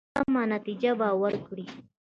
سمه 0.15 0.41
نتیجه 0.53 0.91
به 0.99 1.07
ورکړي. 1.21 1.65